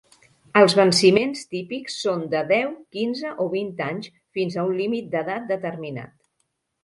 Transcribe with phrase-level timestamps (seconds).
[0.59, 5.47] Els venciments típics són de deu, quinze o vint anys fins a un límit d'edat
[5.55, 6.11] determinat.